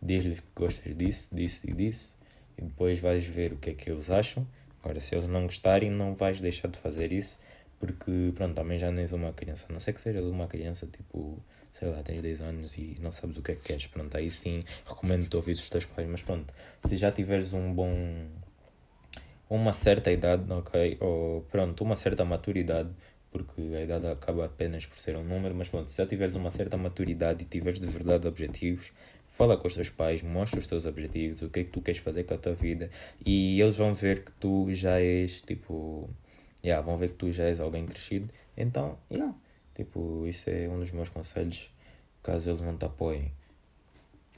diz-lhes 0.00 0.38
que 0.38 0.46
gostas 0.54 0.96
disso, 0.96 1.28
disso 1.32 1.60
e 1.64 1.72
disso 1.72 2.14
e 2.56 2.62
depois 2.62 3.00
vais 3.00 3.26
ver 3.26 3.52
o 3.54 3.56
que 3.56 3.70
é 3.70 3.74
que 3.74 3.90
eles 3.90 4.10
acham. 4.10 4.46
Agora, 4.80 5.00
se 5.00 5.12
eles 5.12 5.26
não 5.26 5.42
gostarem, 5.42 5.90
não 5.90 6.14
vais 6.14 6.40
deixar 6.40 6.68
de 6.68 6.78
fazer 6.78 7.10
isso, 7.10 7.40
porque, 7.78 8.32
pronto, 8.34 8.54
também 8.54 8.78
já 8.78 8.90
nem 8.90 9.02
és 9.02 9.12
uma 9.12 9.32
criança. 9.32 9.66
Não 9.70 9.78
ser 9.80 9.92
que 9.92 10.00
seja 10.00 10.22
uma 10.22 10.46
criança, 10.46 10.86
tipo, 10.86 11.42
sei 11.72 11.88
lá, 11.88 12.02
tens 12.02 12.22
10 12.22 12.40
anos 12.40 12.76
e 12.76 12.96
não 13.00 13.10
sabes 13.12 13.36
o 13.36 13.42
que 13.42 13.52
é 13.52 13.54
que 13.54 13.62
queres. 13.62 13.86
Pronto, 13.86 14.16
aí 14.16 14.30
sim, 14.30 14.60
recomendo-te 14.86 15.36
ouvir 15.36 15.52
os 15.52 15.68
teus 15.68 15.84
pais. 15.84 16.08
Mas 16.08 16.22
pronto, 16.22 16.52
se 16.84 16.96
já 16.96 17.10
tiveres 17.12 17.52
um 17.52 17.72
bom. 17.72 18.28
uma 19.48 19.72
certa 19.72 20.10
idade, 20.10 20.50
ok? 20.52 20.96
Ou, 21.00 21.42
pronto, 21.50 21.84
uma 21.84 21.96
certa 21.96 22.24
maturidade, 22.24 22.90
porque 23.30 23.60
a 23.76 23.82
idade 23.82 24.06
acaba 24.06 24.44
apenas 24.46 24.86
por 24.86 24.98
ser 24.98 25.16
um 25.16 25.24
número, 25.24 25.54
mas 25.54 25.68
pronto, 25.68 25.90
se 25.90 25.96
já 25.96 26.06
tiveres 26.06 26.34
uma 26.34 26.50
certa 26.50 26.76
maturidade 26.76 27.42
e 27.42 27.46
tiveres 27.46 27.80
de 27.80 27.86
verdade 27.86 28.26
objetivos, 28.26 28.92
fala 29.26 29.56
com 29.56 29.66
os 29.66 29.74
teus 29.74 29.90
pais, 29.90 30.22
mostra 30.22 30.58
os 30.60 30.66
teus 30.66 30.86
objetivos, 30.86 31.42
o 31.42 31.50
que 31.50 31.60
é 31.60 31.64
que 31.64 31.70
tu 31.70 31.80
queres 31.82 32.00
fazer 32.00 32.24
com 32.24 32.34
a 32.34 32.38
tua 32.38 32.54
vida 32.54 32.90
e 33.24 33.60
eles 33.60 33.76
vão 33.78 33.92
ver 33.94 34.24
que 34.24 34.32
tu 34.32 34.72
já 34.72 35.00
és 35.00 35.42
tipo, 35.42 36.08
yeah, 36.64 36.84
vão 36.84 36.96
ver 36.96 37.10
que 37.10 37.16
tu 37.16 37.30
já 37.30 37.44
és 37.44 37.60
alguém 37.60 37.86
crescido, 37.86 38.32
então, 38.56 38.98
yeah, 39.10 39.34
tipo, 39.74 40.26
isso 40.26 40.48
é 40.48 40.68
um 40.68 40.78
dos 40.78 40.90
meus 40.90 41.08
conselhos 41.08 41.70
caso 42.22 42.48
eles 42.48 42.60
não 42.62 42.76
te 42.76 42.84
apoiem. 42.86 43.30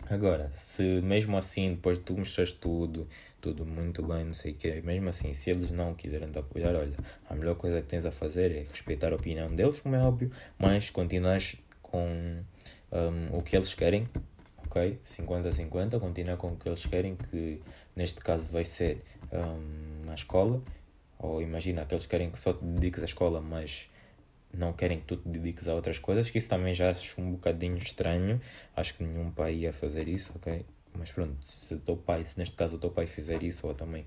Agora, 0.09 0.51
se 0.55 0.83
mesmo 1.01 1.37
assim, 1.37 1.71
depois 1.71 1.99
de 1.99 2.05
tu 2.05 2.17
mostras 2.17 2.53
tudo, 2.53 3.09
tudo 3.41 3.65
muito 3.65 4.03
bem, 4.03 4.25
não 4.25 4.33
sei 4.33 4.53
o 4.53 4.55
quê, 4.55 4.81
mesmo 4.85 5.09
assim, 5.09 5.35
se 5.35 5.51
eles 5.51 5.71
não 5.71 5.95
quiserem 5.95 6.31
te 6.31 6.39
apoiar, 6.39 6.77
olha, 6.77 6.97
a 7.29 7.35
melhor 7.35 7.57
coisa 7.57 7.81
que 7.81 7.89
tens 7.89 8.05
a 8.05 8.13
fazer 8.13 8.53
é 8.53 8.61
respeitar 8.61 9.13
a 9.13 9.17
opinião 9.17 9.53
deles, 9.55 9.81
como 9.81 9.97
é 9.97 10.01
óbvio, 10.01 10.31
mas 10.59 10.91
continuas 10.91 11.57
com 11.83 12.07
um, 12.93 13.37
o 13.37 13.43
que 13.43 13.57
eles 13.57 13.75
querem, 13.75 14.09
ok? 14.59 14.99
50-50, 15.05 15.99
continua 15.99 16.37
com 16.37 16.53
o 16.53 16.57
que 16.57 16.69
eles 16.69 16.87
querem, 16.87 17.17
que 17.17 17.61
neste 17.97 18.21
caso 18.21 18.49
vai 18.51 18.65
ser 18.65 19.03
um, 19.33 20.13
escola, 20.13 20.63
ou 21.19 21.41
imagina 21.43 21.85
que 21.85 21.95
eles 21.95 22.07
querem 22.07 22.31
que 22.31 22.39
só 22.39 22.53
te 22.53 22.65
dediques 22.65 23.03
à 23.03 23.07
escola, 23.07 23.41
mas 23.41 23.89
não 24.53 24.73
querem 24.73 25.01
que 25.01 25.07
tu 25.07 25.17
te 25.17 25.29
dediques 25.29 25.69
a 25.69 25.75
outras 25.75 25.99
coisas, 25.99 26.31
que 26.31 26.39
isso 26.39 26.49
também 26.49 26.75
já 26.75 26.91
acho 26.91 27.21
um 27.21 27.33
bocadinho 27.33 27.77
estranho, 27.77 28.41
acho 28.75 28.95
que 28.95 29.05
nenhum 29.05 29.31
pai 29.31 29.55
ia 29.55 29.73
fazer 29.73 30.09
isso, 30.09 30.33
ok? 30.37 30.65
Mas 30.95 31.11
pronto, 31.11 31.37
se 31.45 31.75
o 31.75 31.79
teu 31.79 31.97
pai, 31.97 32.25
se 32.25 32.39
neste 32.39 32.57
caso 32.57 32.77
o 32.77 32.79
teu 32.79 32.91
pai 32.91 33.07
fizer 33.07 33.43
isso, 33.43 33.67
ou 33.67 33.75
também 33.75 34.07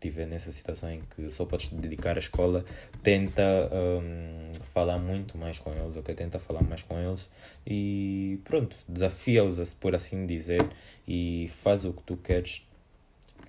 estiver 0.00 0.26
nessa 0.26 0.50
situação 0.50 0.90
em 0.90 1.02
que 1.02 1.28
só 1.28 1.44
podes 1.44 1.68
te 1.68 1.74
dedicar 1.74 2.16
à 2.16 2.18
escola, 2.18 2.64
tenta 3.02 3.42
um, 3.70 4.50
falar 4.72 4.98
muito 4.98 5.36
mais 5.36 5.58
com 5.58 5.72
eles, 5.74 5.94
ok? 5.94 6.14
Tenta 6.14 6.38
falar 6.38 6.62
mais 6.62 6.82
com 6.82 6.98
eles 6.98 7.28
e 7.66 8.40
pronto, 8.44 8.74
desafia-os, 8.88 9.74
por 9.74 9.94
assim 9.94 10.24
dizer, 10.24 10.66
e 11.06 11.50
faz 11.52 11.84
o 11.84 11.92
que 11.92 12.02
tu 12.04 12.16
queres, 12.16 12.66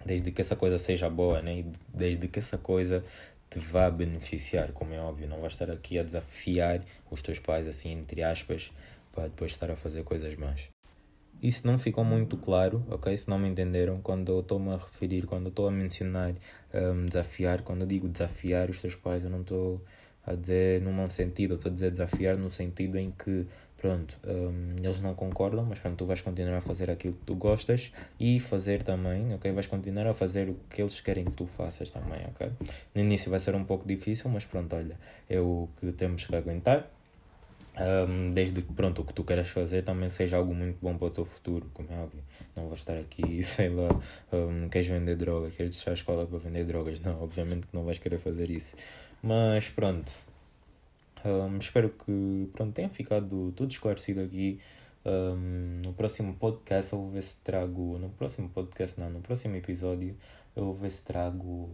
desde 0.06 0.32
que 0.32 0.42
essa 0.42 0.56
coisa 0.56 0.78
seja 0.78 1.10
boa, 1.10 1.42
né? 1.42 1.66
Desde 1.94 2.28
que 2.28 2.40
essa 2.40 2.58
coisa 2.58 3.04
te 3.50 3.60
vá 3.60 3.90
beneficiar, 3.90 4.72
como 4.72 4.94
é 4.94 5.00
óbvio, 5.00 5.28
não 5.28 5.42
vais 5.42 5.54
estar 5.54 5.70
aqui 5.70 6.00
a 6.00 6.04
desafiar 6.04 6.82
os 7.10 7.22
teus 7.22 7.40
pais, 7.40 7.68
assim, 7.68 7.92
entre 7.92 8.24
aspas, 8.24 8.72
para 9.14 9.26
depois 9.26 9.52
estar 9.52 9.70
a 9.70 9.76
fazer 9.76 10.04
coisas 10.04 10.36
más. 10.36 10.70
Isso 11.42 11.66
não 11.66 11.78
ficou 11.78 12.04
muito 12.04 12.38
claro, 12.38 12.86
ok? 12.90 13.16
Se 13.18 13.28
não 13.28 13.40
me 13.40 13.50
entenderam, 13.50 14.00
quando 14.00 14.32
eu 14.32 14.42
estou-me 14.42 14.70
a 14.70 14.78
referir, 14.78 15.26
quando 15.26 15.46
eu 15.46 15.50
estou 15.50 15.68
a 15.68 15.72
mencionar 15.72 16.34
um, 16.72 17.08
desafiar, 17.08 17.64
quando 17.64 17.82
eu 17.82 17.88
digo 17.88 18.08
desafiar 18.08 18.70
os 18.70 18.80
teus 18.80 18.94
pais, 18.94 19.24
eu 19.24 19.30
não 19.30 19.42
estou 19.42 19.82
a 20.24 20.36
dizer 20.36 20.82
num 20.82 21.08
sentido, 21.08 21.54
eu 21.54 21.56
estou 21.56 21.72
a 21.72 21.74
dizer 21.74 21.90
desafiar 21.90 22.38
no 22.38 22.50
sentido 22.50 22.98
em 22.98 23.12
que, 23.12 23.48
pronto, 23.82 24.16
um, 24.26 24.76
eles 24.78 25.02
não 25.02 25.16
concordam, 25.16 25.66
mas 25.66 25.80
pronto, 25.80 25.98
tu 25.98 26.06
vais 26.06 26.22
continuar 26.22 26.58
a 26.58 26.62
fazer 26.62 26.92
aquilo 26.92 27.16
que 27.16 27.26
tu 27.26 27.36
gostas 27.36 27.92
e 28.20 28.40
fazer 28.40 28.84
também, 28.84 29.34
ok? 29.34 29.52
Vais 29.52 29.68
continuar 29.68 30.06
a 30.06 30.14
fazer 30.14 30.50
o 30.50 30.56
que 30.70 30.82
eles 30.82 31.02
querem 31.02 31.26
que 31.26 31.32
tu 31.32 31.48
faças 31.48 31.90
também, 31.90 32.22
ok? 32.28 32.52
No 32.94 33.02
início 33.02 33.32
vai 33.32 33.40
ser 33.40 33.56
um 33.56 33.64
pouco 33.64 33.88
difícil, 33.88 34.30
mas 34.30 34.46
pronto, 34.46 34.76
olha, 34.76 34.98
é 35.28 35.40
o 35.40 35.68
que 35.80 35.92
temos 35.94 36.26
que 36.26 36.36
aguentar 36.36 36.88
um, 37.80 38.32
desde 38.34 38.62
que 38.62 38.74
pronto, 38.74 39.02
o 39.02 39.06
que 39.06 39.14
tu 39.14 39.24
queres 39.24 39.48
fazer 39.48 39.84
também 39.84 40.10
seja 40.10 40.38
algo 40.38 40.54
muito 40.54 40.78
bom 40.82 40.98
para 40.98 41.08
o 41.08 41.10
teu 41.10 41.26
futuro, 41.26 41.70
como 41.74 41.92
é 41.92 41.98
óbvio. 41.98 42.22
Não 42.56 42.66
vou 42.66 42.74
estar 42.74 42.98
aqui, 42.98 43.42
sei 43.44 43.70
lá, 43.70 43.88
um, 44.32 44.68
queres 44.68 44.88
vender 44.88 45.16
drogas, 45.16 45.56
queres 45.56 45.72
deixar 45.72 45.92
a 45.92 45.94
escola 45.94 46.26
para 46.26 46.38
vender 46.38 46.66
drogas. 46.66 47.00
Não, 47.00 47.22
obviamente 47.24 47.68
que 47.68 47.76
não 47.76 47.84
vais 47.84 47.98
querer 47.98 48.20
fazer 48.20 48.50
isso. 48.50 48.76
Mas 49.24 49.70
pronto, 49.70 50.12
um, 51.26 51.58
espero 51.58 51.90
que 51.90 52.50
pronto, 52.54 52.74
tenha 52.74 52.90
ficado 52.90 53.52
tudo 53.54 53.72
esclarecido 53.72 54.22
aqui. 54.22 54.60
Um, 55.06 55.82
no 55.84 55.94
próximo 55.94 56.36
podcast 56.36 56.94
eu 56.94 57.00
vou 57.00 57.10
ver 57.12 57.24
se 57.24 57.38
trago. 57.38 57.98
No 57.98 58.10
próximo 58.10 58.50
podcast, 58.50 59.00
não, 59.00 59.10
no 59.10 59.22
próximo 59.22 59.56
episódio 59.56 60.16
eu 60.56 60.66
vou 60.66 60.76
ver 60.76 60.92
se 60.92 61.04
trago 61.04 61.70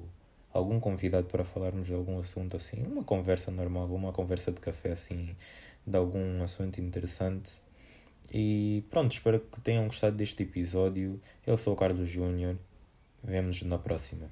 algum 0.54 0.80
convidado 0.80 1.28
para 1.28 1.44
falarmos 1.44 1.88
de 1.88 1.94
algum 1.94 2.20
assunto 2.20 2.56
assim. 2.58 2.84
Uma 2.86 3.04
conversa 3.04 3.52
normal, 3.52 3.88
uma 3.88 4.12
conversa 4.12 4.52
de 4.52 4.60
café 4.60 4.92
assim 4.92 5.36
de 5.86 5.98
algum 5.98 6.44
assunto 6.44 6.82
interessante. 6.82 7.50
E 8.34 8.84
pronto, 8.90 9.14
espero 9.14 9.40
que 9.40 9.62
tenham 9.62 9.86
gostado 9.86 10.18
deste 10.18 10.44
episódio. 10.44 11.22
Eu 11.46 11.58
sou 11.58 11.74
o 11.74 11.78
Carlos 11.78 12.10
Júnior. 12.10 12.58
Vemo-nos 13.24 13.62
na 13.64 13.78
próxima. 13.78 14.30